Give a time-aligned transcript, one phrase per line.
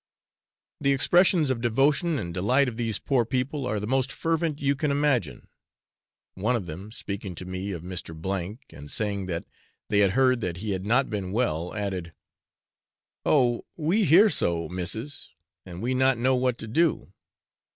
[0.79, 4.75] The expressions of devotion and delight of these poor people are the most fervent you
[4.75, 5.47] can imagine.
[6.33, 8.17] One of them, speaking to me of Mr.,
[8.73, 9.45] and saying that
[9.89, 12.13] they had heard that he had not been well, added,
[13.27, 13.65] 'Oh!
[13.77, 15.29] we hear so, missis,
[15.67, 17.13] and we not know what to do.